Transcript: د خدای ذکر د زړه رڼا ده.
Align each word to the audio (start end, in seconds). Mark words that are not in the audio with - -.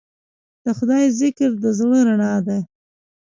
د 0.63 0.65
خدای 0.77 1.05
ذکر 1.19 1.49
د 1.63 1.65
زړه 1.79 1.99
رڼا 2.07 2.33
ده. 2.47 2.57